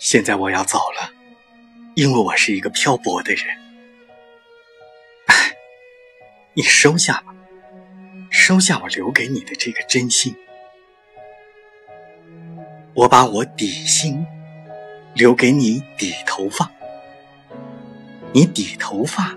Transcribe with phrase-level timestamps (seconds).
[0.00, 1.12] 现在我要走了，
[1.94, 3.44] 因为我是一个漂泊的人。
[5.26, 5.34] 哎，
[6.54, 7.34] 你收下吧，
[8.30, 10.34] 收下我留给你的这个真心。
[12.94, 14.26] 我把我底心
[15.12, 16.72] 留给你底头发，
[18.32, 19.36] 你底头发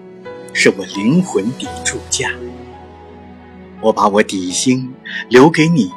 [0.53, 2.31] 是我灵魂底柱架。
[3.81, 4.95] 我把我底心
[5.27, 5.91] 留给你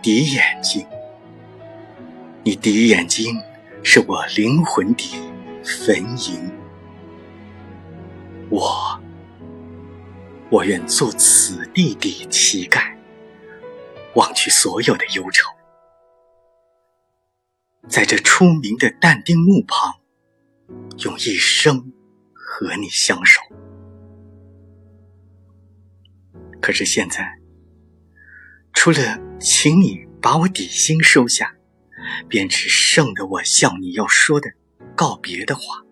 [0.00, 0.86] 底眼睛，
[2.44, 3.36] 你底眼睛。
[3.84, 5.02] 是我灵魂的
[5.62, 6.38] 坟茔，
[8.48, 9.00] 我，
[10.50, 12.96] 我愿做此地的乞丐，
[14.14, 15.50] 忘去所有的忧愁，
[17.88, 19.96] 在这出名的但丁墓旁，
[21.04, 21.92] 用一生
[22.32, 23.40] 和你相守。
[26.60, 27.38] 可是现在，
[28.72, 31.56] 除了请你把我底薪收下。
[32.28, 34.50] 便只剩得我向你要说的
[34.96, 35.82] 告别的话。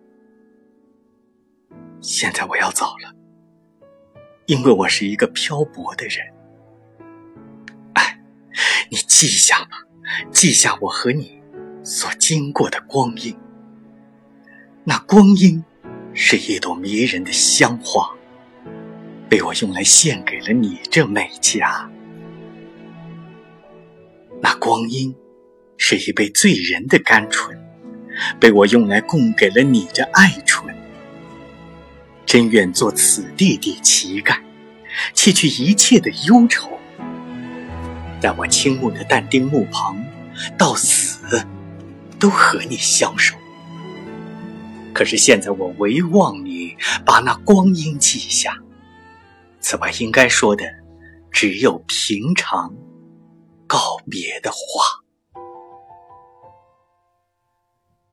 [2.01, 3.15] 现在我要走了，
[4.47, 6.27] 因为我是一个漂泊的人。
[7.95, 8.19] 哎，
[8.91, 9.87] 你记下吧，
[10.33, 11.43] 记下我和你
[11.85, 13.37] 所经过的光阴。
[14.85, 15.63] 那光阴
[16.15, 18.11] 是一朵迷人的香花，
[19.29, 21.91] 被我用来献给了你这美家。
[24.41, 25.15] 那光阴。
[25.83, 27.59] 是一杯醉人的甘醇，
[28.39, 30.73] 被我用来供给了你的爱醇。
[32.27, 34.39] 真愿做此地的乞丐，
[35.15, 36.79] 弃去一切的忧愁，
[38.21, 39.97] 在我倾慕的但丁墓旁，
[40.59, 41.45] 到死
[42.19, 43.35] 都和你相守。
[44.93, 48.55] 可是现在我唯望你把那光阴记下，
[49.61, 50.65] 此外应该说的，
[51.33, 52.75] 只有平常
[53.67, 55.00] 告别的话。